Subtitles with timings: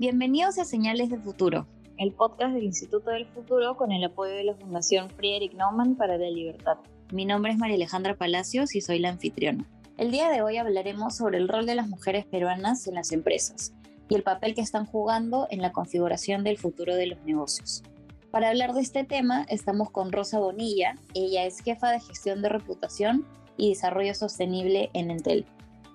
[0.00, 1.66] Bienvenidos a Señales de Futuro,
[1.98, 6.16] el podcast del Instituto del Futuro con el apoyo de la Fundación Friedrich Naumann para
[6.16, 6.78] la Libertad.
[7.12, 9.68] Mi nombre es María Alejandra Palacios y soy la anfitriona.
[9.98, 13.74] El día de hoy hablaremos sobre el rol de las mujeres peruanas en las empresas
[14.08, 17.82] y el papel que están jugando en la configuración del futuro de los negocios.
[18.30, 22.48] Para hablar de este tema estamos con Rosa Bonilla, ella es jefa de gestión de
[22.48, 23.26] reputación
[23.58, 25.44] y desarrollo sostenible en Entel.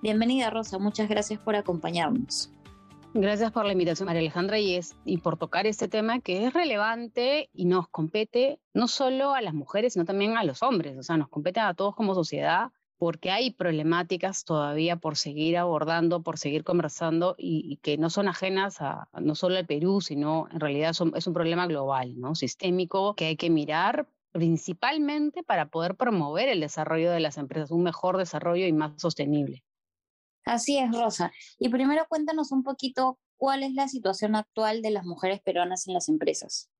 [0.00, 2.52] Bienvenida Rosa, muchas gracias por acompañarnos.
[3.18, 6.52] Gracias por la invitación, María Alejandra, y, es, y por tocar este tema que es
[6.52, 11.02] relevante y nos compete no solo a las mujeres, sino también a los hombres, o
[11.02, 16.36] sea, nos compete a todos como sociedad, porque hay problemáticas todavía por seguir abordando, por
[16.36, 20.92] seguir conversando y, que no son ajenas a no solo al Perú, sino en realidad
[21.14, 22.34] es un problema global, ¿no?
[22.34, 27.82] sistémico, que hay que mirar principalmente para poder promover el desarrollo de las empresas, un
[27.82, 29.64] mejor desarrollo y más sostenible.
[30.46, 31.32] Así es, Rosa.
[31.58, 35.94] Y primero cuéntanos un poquito cuál es la situación actual de las mujeres peruanas en
[35.94, 36.70] las empresas.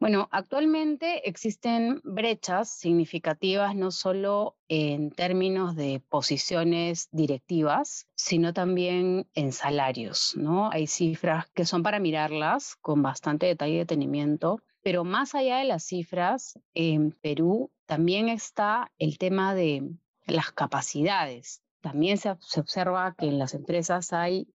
[0.00, 9.52] Bueno, actualmente existen brechas significativas no solo en términos de posiciones directivas, sino también en
[9.52, 10.70] salarios, ¿no?
[10.72, 15.64] Hay cifras que son para mirarlas con bastante detalle y detenimiento, pero más allá de
[15.64, 21.62] las cifras, en Perú también está el tema de las capacidades.
[21.80, 24.48] También se, observa que en las empresas hay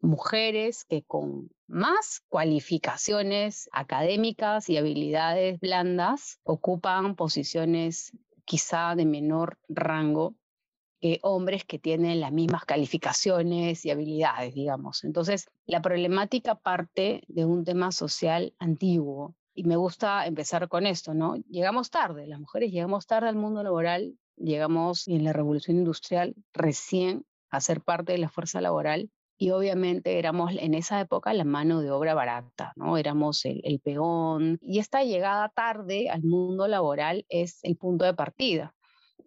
[0.00, 8.12] mujeres que con más cualificaciones académicas y habilidades blandas ocupan posiciones
[8.44, 10.34] quizá de menor rango
[11.00, 15.02] que hombres que tienen las mismas calificaciones y habilidades, digamos.
[15.04, 21.14] Entonces, la problemática parte de un tema social antiguo y me gusta empezar con esto,
[21.14, 21.36] ¿no?
[21.48, 27.24] Llegamos tarde, las mujeres llegamos tarde al mundo laboral llegamos en la revolución industrial recién
[27.50, 31.80] a ser parte de la fuerza laboral y obviamente éramos en esa época la mano
[31.80, 32.98] de obra barata, ¿no?
[32.98, 38.74] Éramos el, peón y esta llegada tarde al mundo laboral es el punto de partida,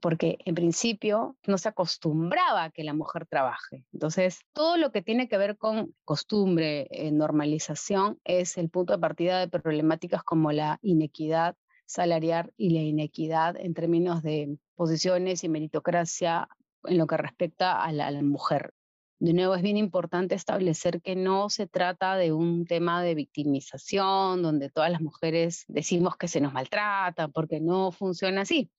[0.02, 3.86] porque en principio no se acostumbraba a que la mujer trabaje.
[3.92, 9.00] Entonces, todo lo que tiene que ver con costumbre, eh, normalización, es el punto de
[9.00, 11.56] partida de problemáticas como la inequidad
[11.86, 16.48] salarial y la inequidad en términos de posiciones y meritocracia
[16.86, 18.74] en lo que respecta a la, mujer.
[19.20, 24.42] De nuevo, es bien importante establecer que no se trata de un tema de victimización,
[24.42, 28.70] donde todas las mujeres decimos que se nos maltrata, porque no funciona así,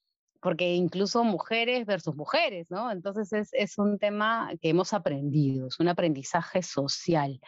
[0.42, 2.90] porque incluso mujeres versus mujeres, ¿no?
[2.90, 7.40] Entonces es, es un tema que hemos aprendido, es un aprendizaje social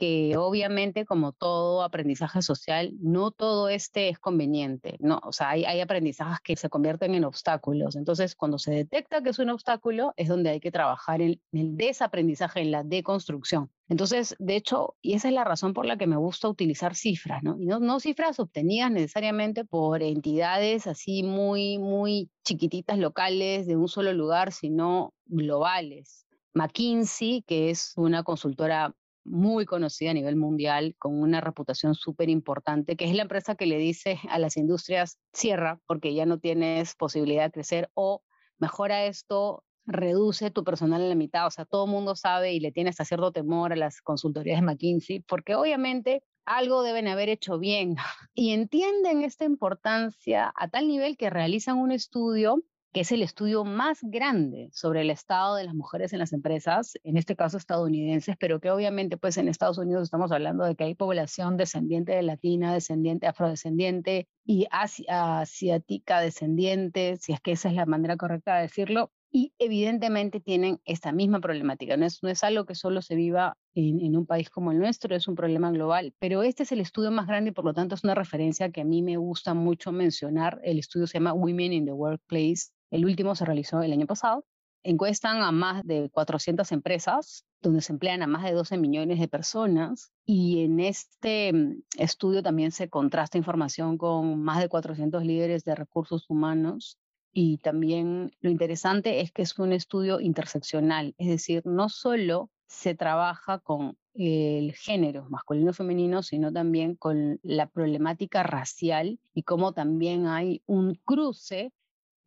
[0.00, 5.20] que obviamente como todo aprendizaje social, no todo este es conveniente, ¿no?
[5.24, 7.96] O sea, hay, hay, aprendizajes que se convierten en obstáculos.
[7.96, 11.76] Entonces, cuando se detecta que es un obstáculo, es donde hay que trabajar en, el
[11.76, 13.70] desaprendizaje, en la deconstrucción.
[13.90, 17.42] Entonces, de hecho, y esa es la razón por la que me gusta utilizar cifras,
[17.42, 17.58] ¿no?
[17.58, 23.88] Y no, no cifras obtenidas necesariamente por entidades así muy, muy chiquititas locales de un
[23.88, 26.26] solo lugar, sino globales.
[26.54, 28.94] McKinsey, que es una consultora
[29.30, 33.66] muy conocida a nivel mundial, con una reputación súper importante, que es la empresa que
[33.66, 38.22] le dice a las industrias, cierra porque ya no tienes posibilidad de crecer o
[38.58, 41.46] mejora esto, reduce tu personal a la mitad.
[41.46, 44.60] O sea, todo el mundo sabe y le tiene hasta cierto temor a las consultorías
[44.60, 47.96] de McKinsey, porque obviamente algo deben haber hecho bien
[48.34, 52.62] y entienden esta importancia a tal nivel que realizan un estudio
[52.92, 56.94] que es el estudio más grande sobre el estado de las mujeres en las empresas,
[57.04, 60.84] en este caso estadounidenses, pero que obviamente pues en Estados Unidos estamos hablando de que
[60.84, 67.76] hay población descendiente de latina, descendiente afrodescendiente y asiática descendiente, si es que esa es
[67.76, 71.96] la manera correcta de decirlo, y evidentemente tienen esta misma problemática.
[71.96, 75.28] No es, algo que solo se viva en, en, un país como el nuestro, es
[75.28, 78.02] un problema global, pero este es el estudio más grande y por lo tanto es
[78.02, 80.60] una referencia que a mí me gusta mucho mencionar.
[80.64, 84.44] El estudio se llama Women in the Workplace el último se realizó el año pasado.
[84.82, 89.28] Encuestan a más de 400 empresas, donde se emplean a más de 12 millones de
[89.28, 90.12] personas.
[90.24, 95.74] Y en este mm, estudio también se contrasta información con más de 400 líderes de
[95.74, 96.98] recursos humanos.
[97.32, 102.94] Y también lo interesante es que es un estudio interseccional, es decir, no solo se
[102.94, 110.26] trabaja con el género masculino femenino, sino también con la problemática racial y cómo también
[110.26, 111.72] hay un cruce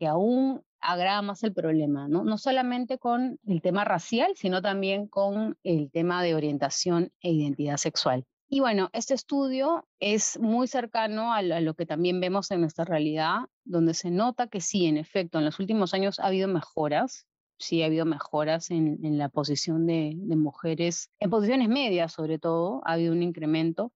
[0.04, 2.26] que aún agrava más el problema, ¿no?
[2.26, 7.78] No solamente con el tema racial, sino también con el tema de orientación e identidad
[7.78, 8.26] sexual.
[8.50, 13.48] Y bueno, este estudio es muy cercano a lo que también vemos en nuestra realidad,
[13.64, 17.26] donde se nota que sí, en efecto, en los últimos años ha habido mejoras,
[17.58, 22.92] sí ha habido mejoras en, la posición de, mujeres, en posiciones medias sobre todo, ha
[22.92, 23.94] habido un incremento,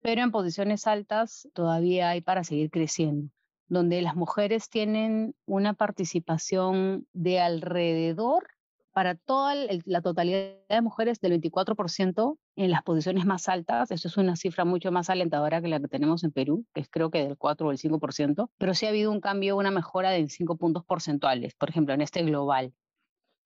[0.00, 3.28] pero en posiciones altas todavía hay para seguir creciendo,
[3.72, 8.46] donde las mujeres tienen una participación de alrededor
[8.92, 9.54] para toda
[9.86, 13.90] la totalidad de mujeres del 24% en las posiciones más altas.
[13.90, 16.88] Eso es una cifra mucho más alentadora que la que tenemos en Perú, que es
[16.90, 20.10] creo que del 4 o el 5%, pero sí ha habido un cambio, una mejora
[20.10, 22.74] de 5 puntos porcentuales, por ejemplo, en este global.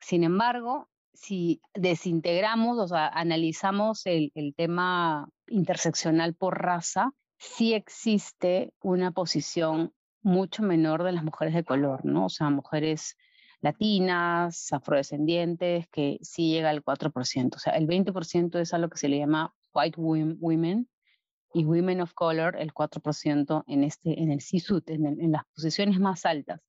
[0.00, 9.12] Sin embargo, si desintegramos, o sea, analizamos el, tema interseccional por raza, sí existe una
[9.12, 9.92] posición
[10.26, 12.26] mucho menor de las mujeres de color, ¿no?
[12.26, 13.16] O sea, mujeres
[13.60, 17.54] latinas, afrodescendientes, que sí llega al 4%.
[17.54, 20.88] O sea, el 20% es a lo que se le llama white women
[21.54, 26.00] y women of color, el 4% en, este, en el CISUT, en, en las posiciones
[26.00, 26.60] más altas.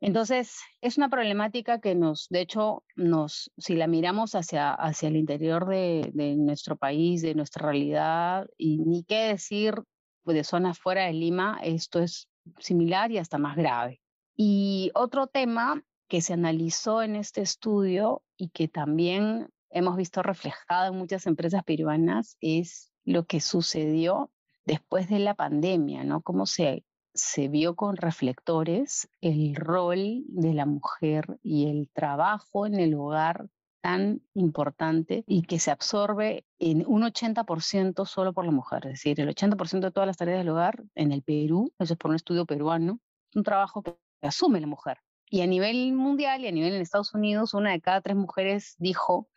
[0.00, 5.16] Entonces, es una problemática que nos, de hecho, nos, si la miramos hacia, hacia el
[5.16, 9.82] interior de, de nuestro país, de nuestra realidad, y ni qué decir
[10.22, 12.28] pues, de zonas fuera de Lima, esto es
[12.58, 14.00] similar y hasta más grave.
[14.36, 20.92] Y otro tema que se analizó en este estudio y que también hemos visto reflejado
[20.92, 24.30] en muchas empresas peruanas es lo que sucedió
[24.64, 26.22] después de la pandemia, ¿no?
[26.22, 26.84] Cómo se
[27.16, 33.48] se vio con reflectores el rol de la mujer y el trabajo en el hogar
[33.86, 38.84] tan importante y que se absorbe en un 80% solo por la mujer.
[38.86, 41.96] Es decir, el 80% de todas las tareas del hogar en el Perú, eso es
[41.96, 42.98] por un estudio peruano,
[43.36, 44.98] un trabajo que asume la mujer.
[45.30, 48.74] Y a nivel mundial y a nivel en Estados Unidos, una de cada tres mujeres
[48.78, 49.28] dijo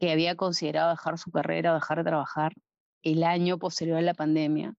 [0.00, 2.52] que había considerado dejar su carrera dejar de trabajar
[3.04, 4.74] el año posterior a la pandemia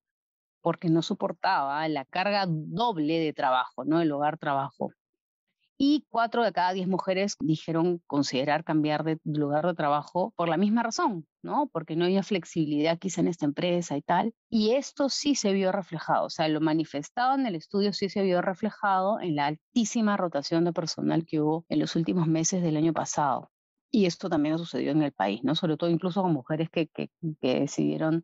[0.60, 4.02] porque no soportaba la carga doble de trabajo, ¿no?
[4.02, 4.92] El hogar trabajo.
[5.78, 10.56] Y cuatro de cada diez mujeres dijeron considerar cambiar de lugar de trabajo por la
[10.56, 11.68] misma razón, ¿no?
[11.68, 14.34] Porque no había flexibilidad quizá en esta empresa y tal.
[14.50, 18.24] Y esto sí se vio reflejado, o sea, lo manifestado en el estudio sí se
[18.24, 22.78] vio reflejado en la altísima rotación de personal que hubo en los últimos meses del
[22.78, 23.52] año pasado.
[23.92, 25.56] Y esto también ha sucedido en el país, ¿no?
[25.56, 27.10] Sobre todo incluso con mujeres que, que,
[27.42, 28.24] que decidieron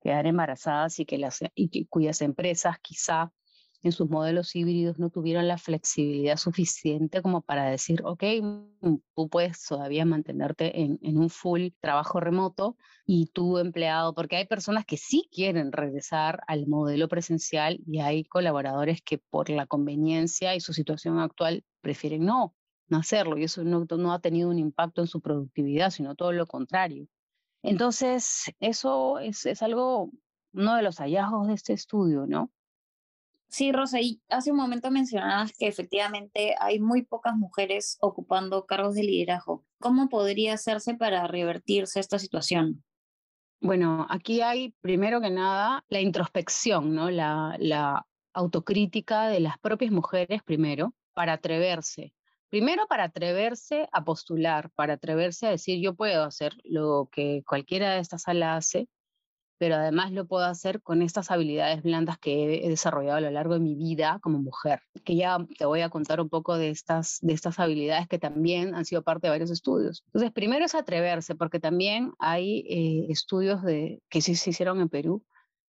[0.00, 3.32] quedar embarazadas y, que las, y cuyas empresas quizá
[3.82, 9.28] en sus modelos híbridos no tuvieron la flexibilidad suficiente como para decir, ok, mm, tú
[9.28, 14.96] puedes todavía mantenerte en, un full trabajo remoto y tu empleado, porque hay personas que
[14.96, 20.72] sí quieren regresar al modelo presencial y hay colaboradores que por la conveniencia y su
[20.72, 22.54] situación actual prefieren no,
[22.90, 26.46] hacerlo y eso no, no ha tenido un impacto en su productividad, sino todo lo
[26.46, 27.06] contrario.
[27.62, 30.10] Entonces, eso es, es algo,
[30.52, 32.50] uno de los hallazgos de este estudio, ¿no?
[33.50, 38.94] Sí, Rosa, y hace un momento mencionabas que efectivamente hay muy pocas mujeres ocupando cargos
[38.94, 39.64] de liderazgo.
[39.80, 42.84] ¿Cómo podría hacerse para revertirse esta situación?
[43.60, 47.10] Bueno, aquí hay primero que nada la introspección, ¿no?
[47.10, 52.14] La, la autocrítica de las propias mujeres primero para atreverse
[52.50, 57.92] Primero, para atreverse a postular, para atreverse a decir, yo puedo hacer lo que cualquiera
[57.92, 58.88] de estas salas hace,
[59.60, 63.52] pero además lo puedo hacer con estas habilidades blandas que he desarrollado a lo largo
[63.52, 67.18] de mi vida como mujer, que ya te voy a contar un poco de estas,
[67.20, 70.02] de estas habilidades que también han sido parte de varios estudios.
[70.06, 74.88] Entonces, primero es atreverse, porque también hay eh, estudios de, que sí se hicieron en
[74.88, 75.22] Perú,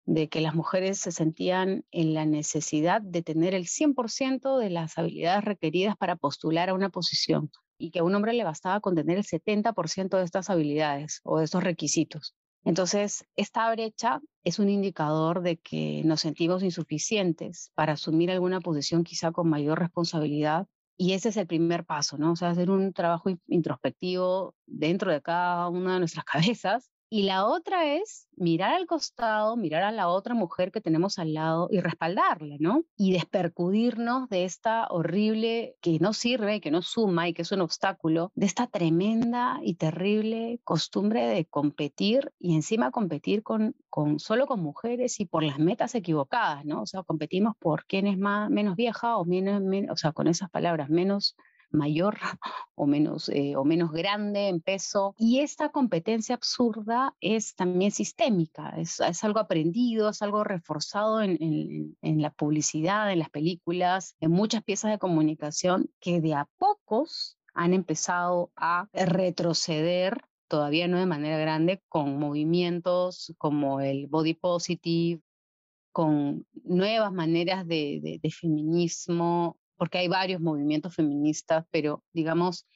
[0.07, 4.97] de que las mujeres se sentían en la necesidad de tener el 100% de las
[4.97, 8.95] habilidades requeridas para postular a una posición y que a un hombre le bastaba con
[8.95, 12.35] tener el 70% de estas habilidades o de estos requisitos.
[12.65, 19.05] Entonces, esta brecha es un indicador de que nos sentimos insuficientes para asumir alguna posición
[19.05, 20.67] quizá con mayor responsabilidad
[20.97, 22.33] y ese es el primer paso, ¿no?
[22.33, 26.25] O sea, hacer un trabajo introspectivo dentro de cada una de nuestras
[26.57, 31.21] cabezas y la otra es mirar al costado, mirar a la otra mujer que tenemos
[31.21, 32.83] al lado y respaldarla, ¿no?
[32.97, 37.61] Y despercudirnos de esta horrible que no sirve, que no suma y que es un
[37.61, 44.49] obstáculo, de esta tremenda y terrible costumbre de competir y encima competir con, con solo
[44.49, 46.83] con mujeres y por las metas equivocadas, ¿no?
[46.83, 50.27] O sea, competimos por quién es más, menos vieja o menos, menos o sea, con
[50.27, 51.37] esas palabras, menos
[51.75, 52.19] mayor
[52.75, 55.15] o menos, eh, o menos grande en peso.
[55.19, 61.37] Y esta competencia absurda es también sistémica, es, es algo aprendido, es algo reforzado en,
[61.43, 66.49] en, en, la publicidad, en las películas, en muchas piezas de comunicación que de a
[66.59, 74.35] pocos han empezado a retroceder todavía no de manera grande, con movimientos como el body
[74.35, 75.21] positive,
[75.93, 82.67] con nuevas maneras de, de, de feminismo porque hay varios movimientos feministas, pero digamos,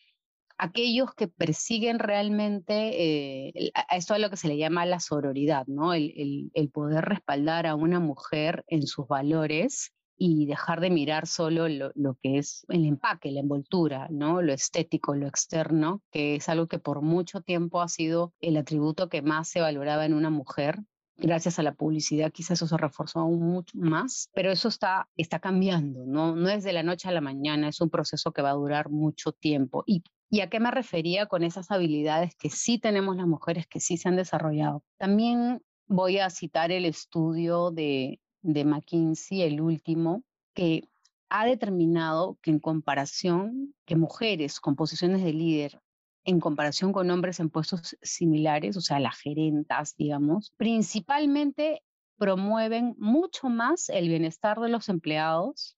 [0.58, 5.66] aquellos que persiguen realmente, eh, a esto es lo que se le llama la sororidad,
[5.66, 5.94] ¿no?
[5.94, 11.68] El, el, poder respaldar a una mujer en sus valores y dejar de mirar solo
[11.68, 14.42] lo, lo, que es el empaque, la envoltura, ¿no?
[14.42, 19.08] Lo estético, lo externo, que es algo que por mucho tiempo ha sido el atributo
[19.08, 20.80] que más se valoraba en una mujer
[21.18, 25.40] gracias a la publicidad quizás eso se reforzó aún mucho más, pero eso está, está
[25.40, 26.34] cambiando, ¿no?
[26.34, 28.88] no es de la noche a la mañana, es un proceso que va a durar
[28.88, 29.82] mucho tiempo.
[29.86, 33.80] ¿Y, ¿Y a qué me refería con esas habilidades que sí tenemos las mujeres, que
[33.80, 34.84] sí se han desarrollado?
[34.98, 40.22] También voy a citar el estudio de, de McKinsey, el último,
[40.54, 40.88] que
[41.30, 45.80] ha determinado que en comparación, que mujeres con posiciones de líder
[46.24, 51.82] en comparación con hombres en puestos similares, o sea, las gerentas, digamos, principalmente
[52.18, 55.76] promueven mucho más el bienestar de los empleados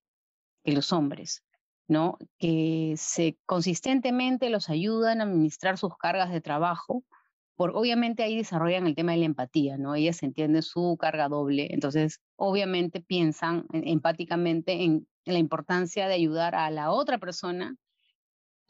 [0.64, 1.44] que los hombres,
[1.86, 2.18] ¿no?
[2.38, 2.94] Que
[3.46, 7.04] consistentemente los ayudan a administrar sus cargas de trabajo,
[7.54, 9.94] por, obviamente ahí desarrollan el tema de la empatía, ¿no?
[9.94, 16.70] Ellas entienden su carga doble, entonces obviamente piensan empáticamente en la importancia de ayudar a
[16.70, 17.76] la otra persona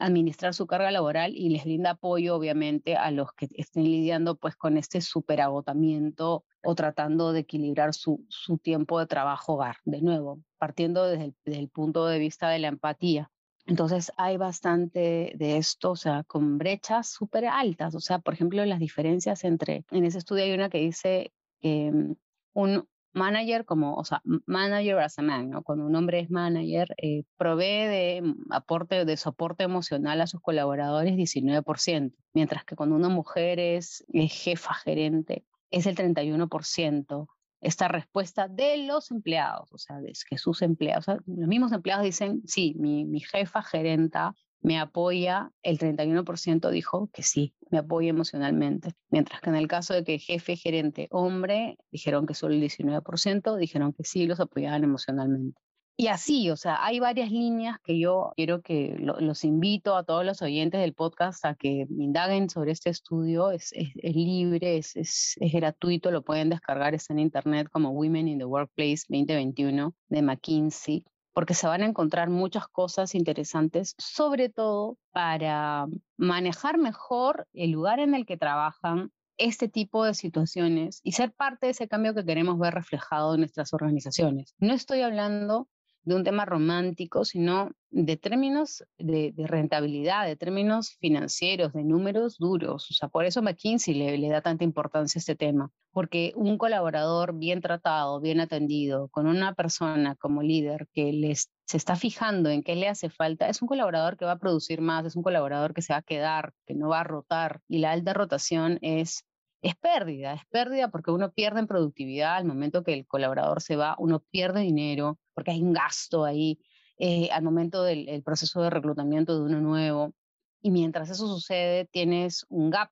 [0.01, 4.55] administrar su carga laboral y les brinda apoyo, obviamente, a los que estén lidiando pues
[4.55, 9.77] con este superagotamiento o tratando de equilibrar su, su tiempo de trabajo hogar.
[9.85, 13.31] De nuevo, partiendo desde el, punto de vista de la empatía.
[13.67, 17.93] Entonces hay bastante de esto, o sea, con brechas súper altas.
[17.95, 21.31] O sea, por ejemplo, las diferencias entre, en ese estudio hay una que dice
[21.61, 22.15] que mm,
[22.53, 25.63] un, manager como, o sea, manager as a man, ¿no?
[25.63, 30.41] Cuando un hombre es manager, eh, provee de mm, aporte, de soporte emocional a sus
[30.41, 37.27] colaboradores 19%, mientras que cuando una mujer es, jefa gerente, es el 31%.
[37.61, 42.41] Esta respuesta de los empleados, o sea, es que sus empleados, los mismos empleados dicen,
[42.45, 48.93] sí, mi, mi jefa gerenta me apoya, el 31% dijo que sí, me apoya emocionalmente.
[49.09, 53.57] Mientras que en el caso de que jefe, gerente, hombre, dijeron que solo el 19%,
[53.57, 55.59] dijeron que sí, los apoyaban emocionalmente.
[55.97, 60.25] Y así, o sea, hay varias líneas que yo quiero que los invito a todos
[60.25, 63.51] los oyentes del podcast a que indaguen sobre este estudio.
[63.51, 68.29] Es, es, es libre, es, es, gratuito, lo pueden descargar, está en internet como Women
[68.29, 74.49] in the Workplace 2021 de McKinsey porque se van a encontrar muchas cosas interesantes, sobre
[74.49, 81.13] todo para manejar mejor el lugar en el que trabajan este tipo de situaciones y
[81.13, 84.53] ser parte de ese cambio que queremos ver reflejado en nuestras organizaciones.
[84.59, 85.67] No estoy hablando
[86.03, 92.89] de un tema romántico, sino de términos de, rentabilidad, de términos financieros, de números duros.
[92.89, 97.37] O sea, por eso McKinsey le, da tanta importancia a este tema, porque un colaborador
[97.37, 102.63] bien tratado, bien atendido, con una persona como líder que les, se está fijando en
[102.63, 105.73] qué le hace falta, es un colaborador que va a producir más, es un colaborador
[105.73, 107.61] que se va a quedar, que no va a rotar.
[107.67, 109.25] Y la alta rotación es
[109.61, 113.75] es pérdida, es pérdida porque uno pierde en productividad al momento que el colaborador se
[113.75, 116.59] va, uno pierde dinero porque hay un gasto ahí
[116.97, 120.13] eh, al momento del proceso de reclutamiento de uno nuevo.
[120.61, 122.91] Y mientras eso sucede, tienes un gap,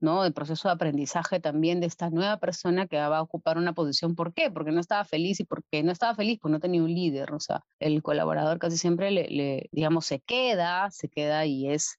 [0.00, 0.24] ¿no?
[0.26, 4.14] El proceso de aprendizaje también de esta nueva persona que va a ocupar una posición.
[4.14, 4.50] ¿Por qué?
[4.50, 7.32] Porque no estaba feliz y porque no estaba feliz, pues no tenía un líder.
[7.32, 11.98] O sea, el colaborador casi siempre le digamos, se queda, se queda y es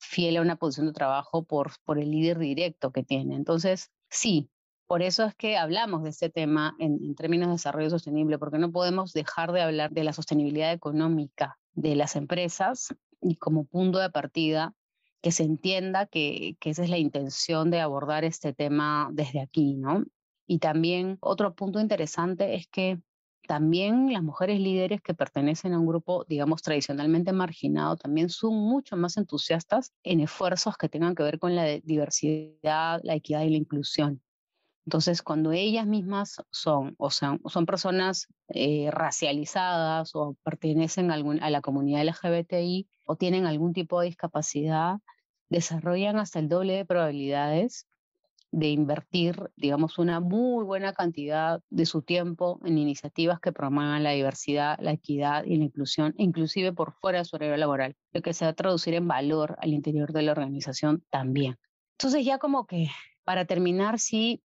[0.00, 3.36] fiel a una posición de trabajo por, por el líder directo que tiene.
[3.36, 4.50] Entonces, sí,
[4.86, 8.72] por eso es que hablamos de este tema en, términos de desarrollo sostenible, porque no
[8.72, 14.10] podemos dejar de hablar de la sostenibilidad económica de las empresas y como punto de
[14.10, 14.74] partida
[15.22, 19.74] que se entienda que, que esa es la intención de abordar este tema desde aquí,
[19.74, 20.02] ¿no?
[20.46, 23.00] Y también otro punto interesante es que
[23.50, 28.96] también las mujeres líderes que pertenecen a un grupo, digamos, tradicionalmente marginado, también son mucho
[28.96, 33.56] más entusiastas en esfuerzos que tengan que ver con la diversidad, la equidad y la
[33.56, 34.22] inclusión.
[34.86, 41.50] Entonces, cuando ellas mismas son, o sea, son personas eh, racializadas o pertenecen a, a
[41.50, 44.98] la comunidad LGBTI o tienen algún tipo de discapacidad,
[45.48, 47.88] desarrollan hasta el doble de probabilidades
[48.52, 54.10] de invertir, digamos, una muy buena cantidad de su tiempo en iniciativas que promuevan la
[54.10, 58.32] diversidad, la equidad y la inclusión, inclusive por fuera de su horario laboral, lo que
[58.32, 61.58] se va a traducir en valor al interior de la organización también.
[61.98, 62.88] Entonces ya como que
[63.24, 64.42] para terminar, sí,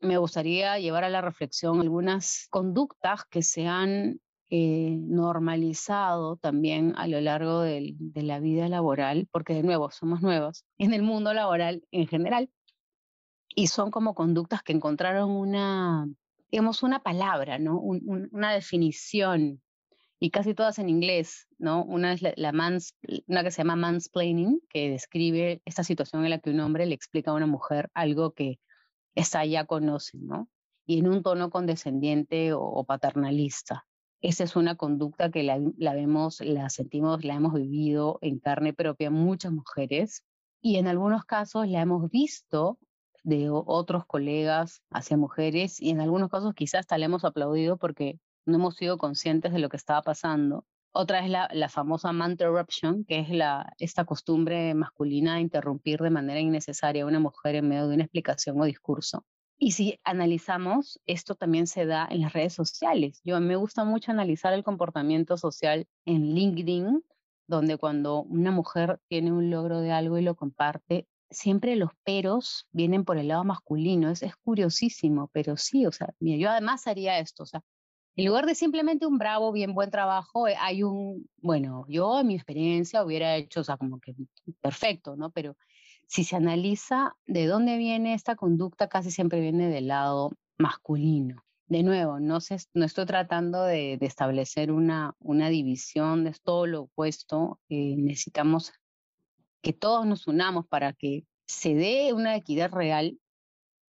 [0.00, 7.06] me gustaría llevar a la reflexión algunas conductas que se han eh, normalizado también a
[7.08, 11.82] lo largo de la vida laboral, porque de nuevo somos nuevos en el mundo laboral
[11.90, 12.48] en general,
[13.58, 16.08] y son como conductas que encontraron una,
[16.48, 17.80] digamos, una palabra, ¿no?
[17.80, 19.60] una definición
[20.20, 21.82] y casi todas en inglés, ¿no?
[21.82, 22.52] Una es la,
[23.26, 26.94] una que se llama mansplaining, que describe esta situación en la que un hombre le
[26.94, 28.60] explica a una mujer algo que
[29.16, 30.48] esa ya conoce, ¿no?
[30.86, 33.88] Y en un tono condescendiente o, paternalista.
[34.20, 35.58] Esa es una conducta que la,
[35.94, 40.24] vemos, la sentimos, la hemos vivido en carne propia muchas mujeres
[40.60, 42.78] y en algunos casos la hemos visto
[43.28, 48.18] de otros colegas hacia mujeres y en algunos casos quizás hasta le hemos aplaudido porque
[48.46, 50.64] no hemos sido conscientes de lo que estaba pasando.
[50.92, 56.40] Otra es la, famosa interruption, que es la, esta costumbre masculina de interrumpir de manera
[56.40, 59.24] innecesaria a una mujer en medio de una explicación o discurso.
[59.58, 63.20] Y si analizamos, esto también se da en las redes sociales.
[63.24, 67.04] Yo me gusta mucho analizar el comportamiento social en LinkedIn,
[67.46, 72.66] donde cuando una mujer tiene un logro de algo y lo comparte, siempre los peros
[72.72, 74.10] vienen por el lado masculino.
[74.10, 77.62] Es, es curiosísimo, pero sí, o sea, mira, yo además haría esto, o sea,
[78.18, 82.26] en lugar de simplemente un bravo, bien buen trabajo, eh, hay un, bueno, yo en
[82.26, 84.12] mi experiencia hubiera hecho, o sea, como que
[84.60, 85.30] perfecto, ¿no?
[85.30, 85.56] Pero
[86.08, 91.44] si se analiza de dónde viene esta conducta, casi siempre viene del lado masculino.
[91.68, 96.82] De nuevo, no, se, no estoy tratando de, establecer una, una división, es todo lo
[96.82, 97.60] opuesto.
[97.68, 98.72] Eh, necesitamos
[99.62, 103.18] que todos nos unamos para que se dé una equidad real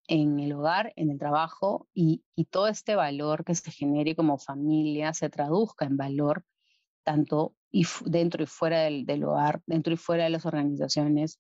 [0.08, 5.12] en el hogar, en el trabajo y, todo este valor que se genere como familia
[5.12, 6.44] se traduzca en valor
[7.04, 11.38] tanto y dentro y fuera del, hogar, dentro y fuera de las organizaciones,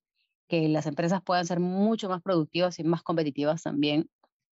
[0.48, 4.08] que las empresas puedan ser mucho más productivas y más competitivas también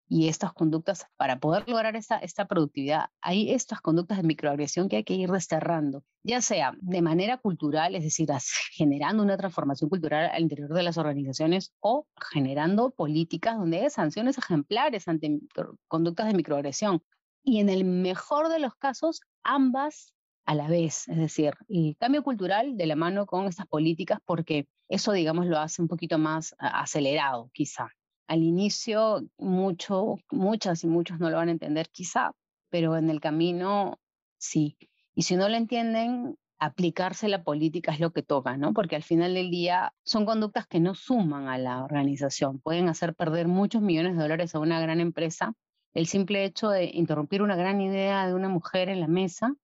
[0.08, 4.96] y estas conductas, para poder lograr esta, esta productividad, hay estas conductas de microagresión que
[4.96, 8.28] hay que ir desterrando, ya sea de manera cultural, es decir,
[8.72, 14.38] generando una transformación cultural al interior de las organizaciones o generando políticas donde hay sanciones
[14.38, 15.40] ejemplares ante
[15.88, 17.02] conductas de microagresión.
[17.42, 20.12] Y en el mejor de los casos, ambas
[20.46, 24.68] a la vez, es decir, el cambio cultural de la mano con estas políticas, porque
[24.88, 27.90] eso, digamos, lo hace un poquito más acelerado, quizá.
[28.26, 32.32] Al inicio, mucho, muchas y muchos no lo van a entender quizá,
[32.70, 34.00] pero en el camino
[34.38, 34.76] sí.
[35.14, 38.72] Y si no lo entienden, aplicarse la política es lo que toca, ¿no?
[38.72, 43.14] Porque al final del día son conductas que no suman a la organización, pueden hacer
[43.14, 45.54] perder muchos millones de dólares a una gran empresa.
[45.94, 49.54] El simple hecho de interrumpir una gran idea de una mujer en la mesa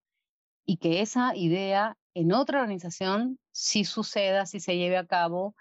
[0.65, 5.55] y que esa idea en otra organización sí suceda, sí se lleve a cabo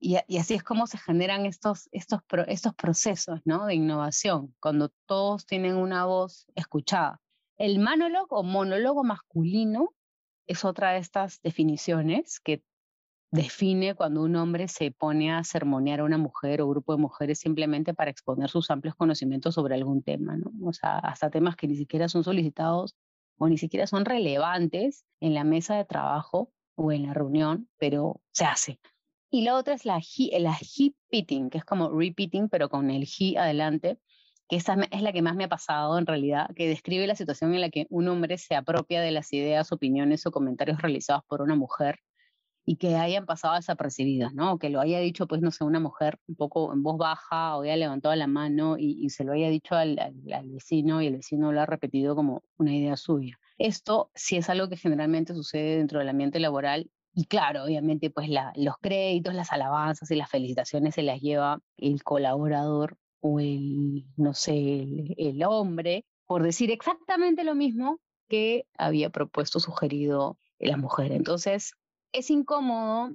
[0.00, 3.66] y, así es como se generan estos, estos, estos procesos ¿no?
[3.66, 7.20] de innovación, cuando todos tienen una voz escuchada.
[7.56, 9.94] El monólogo o monólogo masculino
[10.46, 12.62] es otra de estas definiciones que
[13.30, 17.40] define cuando un hombre se pone a sermonear a una mujer o grupo de mujeres
[17.40, 20.38] simplemente para exponer sus amplios conocimientos sobre algún tema.
[20.64, 22.96] O sea, hasta temas que ni siquiera son solicitados
[23.36, 28.20] o ni siquiera son relevantes en la mesa de trabajo o en la reunión, pero
[28.32, 28.80] se hace.
[29.30, 30.00] Y la otra es la
[30.38, 30.58] la
[31.10, 33.98] pitting, que es como repeating, pero con el he adelante,
[34.48, 37.54] que esa es la que más me ha pasado en realidad, que describe la situación
[37.54, 41.42] en la que un hombre se apropia de las ideas, opiniones o comentarios realizados por
[41.42, 42.00] una mujer
[42.64, 44.58] y que hayan pasado desapercibidas, ¿no?
[44.58, 47.62] Que lo haya dicho, pues, no sé, una mujer un poco en voz baja o
[47.62, 51.52] haya levantado la mano y, se lo haya dicho al, al, vecino y el vecino
[51.52, 53.38] lo ha repetido como una idea suya.
[53.58, 58.28] Esto sí es algo que generalmente sucede dentro del ambiente laboral y claro, obviamente, pues
[58.54, 64.34] los créditos, las alabanzas y las felicitaciones se las lleva el colaborador o el, no
[64.34, 71.10] sé, el, hombre, por decir exactamente lo mismo que había propuesto, sugerido la mujer.
[71.10, 71.72] Entonces,
[72.12, 73.12] es incómodo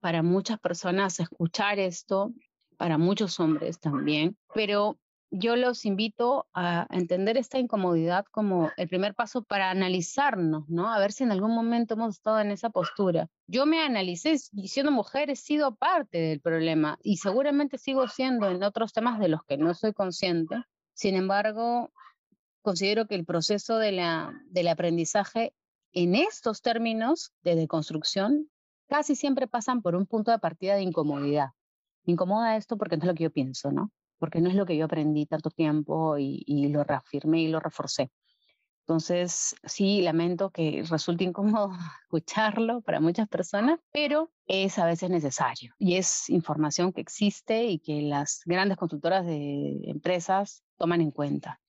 [0.00, 2.34] para muchas personas escuchar esto,
[2.76, 4.98] para muchos hombres también, pero
[5.30, 10.92] yo los invito a entender esta incomodidad como el primer paso para analizarnos, ¿no?
[10.92, 13.28] A ver si en algún momento hemos estado en esa postura.
[13.46, 18.48] Yo me analicé y siendo mujer he sido parte del problema y seguramente sigo siendo
[18.48, 20.56] en otros temas de los que no soy consciente.
[20.94, 21.90] Sin embargo,
[22.62, 25.54] considero que el proceso de la, del aprendizaje
[25.92, 28.50] en estos términos de deconstrucción
[28.88, 31.48] casi siempre pasan por un punto de partida de incomodidad.
[32.04, 33.92] Me incomoda esto porque no es lo que yo pienso, ¿no?
[34.18, 38.10] Porque no es lo que yo aprendí tanto tiempo y, lo reafirmé y lo reforcé.
[38.80, 41.70] Entonces, sí, lamento que resulte incómodo
[42.04, 47.78] escucharlo para muchas personas, pero es a veces necesario y es información que existe y
[47.78, 51.60] que las grandes consultoras de empresas toman en cuenta.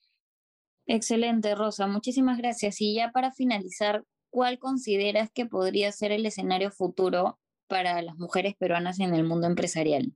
[0.86, 1.86] Excelente, Rosa.
[1.88, 2.82] Muchísimas gracias.
[2.82, 8.56] Y ya para finalizar, ¿cuál consideras que podría ser el escenario futuro para las mujeres
[8.58, 10.16] peruanas en el mundo empresarial?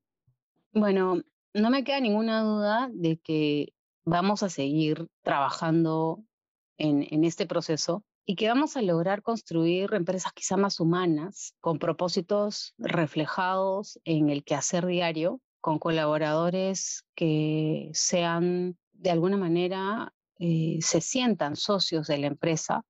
[0.72, 1.22] Bueno,
[1.54, 3.74] no me queda ninguna duda de que
[4.06, 6.24] vamos a seguir trabajando
[6.78, 12.74] en, este proceso y que vamos a lograr construir empresas quizá más humanas, con propósitos
[12.78, 21.56] reflejados en el quehacer diario, con colaboradores que sean de alguna manera, eh, se sientan
[21.56, 22.84] socios de la empresa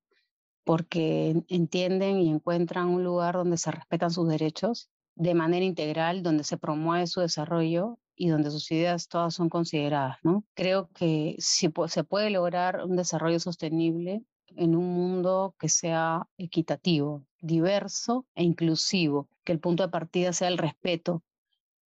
[0.63, 6.43] porque entienden y encuentran un lugar donde se respetan sus derechos de manera integral, donde
[6.43, 10.17] se promueve su desarrollo y donde sus ideas todas son consideradas.
[10.23, 10.43] ¿no?
[10.54, 14.23] Creo que si se puede lograr un desarrollo sostenible
[14.56, 20.47] en un mundo que sea equitativo, diverso e inclusivo, que el punto de partida sea
[20.47, 21.23] el respeto.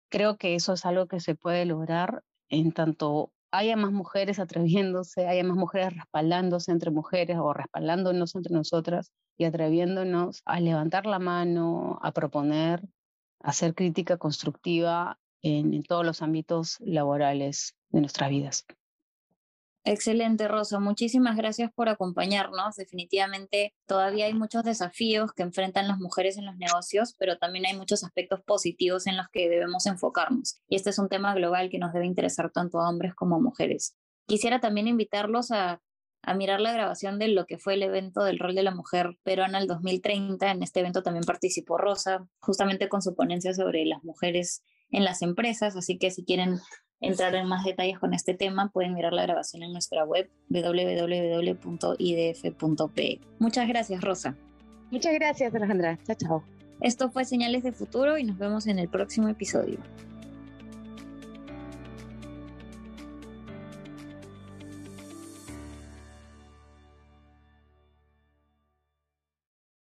[0.09, 5.27] Creo que eso es algo que se puede lograr en tanto haya más mujeres atreviéndose,
[5.29, 11.19] haya más mujeres respaldándose entre mujeres o respaldándonos entre nosotras y atreviéndonos a levantar la
[11.19, 12.83] mano, a proponer,
[13.41, 18.67] a hacer crítica constructiva en, todos los ámbitos laborales de nuestras vidas.
[19.87, 20.81] Excelente, Rosa.
[20.81, 22.77] Muchísimas gracias por acompañarnos.
[22.77, 27.77] Definitivamente todavía hay muchos desafíos que enfrentan las mujeres en los negocios, pero también hay
[27.77, 30.63] muchos aspectos positivos en los que debemos enfocarnos.
[30.69, 33.41] Y este es un tema global que nos debe interesar tanto a hombres como a
[33.41, 33.95] mujeres.
[34.27, 35.83] Quisiera también invitarlos a,
[36.23, 39.19] a mirar la grabación de lo que fue el evento del rol de la mujer
[39.23, 40.51] peruana el 2030.
[40.51, 45.23] En este evento también participó Rosa, justamente con su ponencia sobre las mujeres en las
[45.23, 46.61] empresas, así que si quieren
[47.01, 51.61] entrar en más detalles con este tema, pueden mirar la grabación en nuestra web www.idf.pe.
[53.39, 54.37] Muchas gracias, Rosa.
[54.91, 55.99] Muchas gracias, Alejandra.
[56.07, 56.45] Chao, chao.
[56.81, 59.79] Esto fue Señales de Futuro y nos vemos en el próximo episodio.